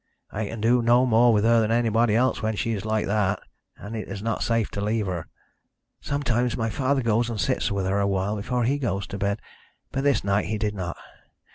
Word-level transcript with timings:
I 0.31 0.47
can 0.47 0.61
do 0.61 0.81
more 0.81 1.31
with 1.31 1.43
her 1.43 1.59
than 1.61 1.69
anybody 1.69 2.15
else 2.15 2.41
when 2.41 2.55
she 2.55 2.71
is 2.71 2.85
like 2.85 3.05
that, 3.05 3.39
and 3.77 3.95
it 3.95 4.07
is 4.07 4.23
not 4.23 4.41
safe 4.41 4.71
to 4.71 4.81
leave 4.81 5.05
her. 5.05 5.27
Sometimes 5.99 6.57
my 6.57 6.71
father 6.71 7.03
goes 7.03 7.29
and 7.29 7.39
sits 7.39 7.71
with 7.71 7.85
her 7.85 7.99
a 7.99 8.07
while 8.07 8.35
before 8.35 8.63
he 8.63 8.79
goes 8.79 9.05
to 9.05 9.19
bed, 9.19 9.39
but 9.91 10.03
this 10.03 10.23
night 10.23 10.45
he 10.47 10.57
did 10.57 10.73
not. 10.73 10.97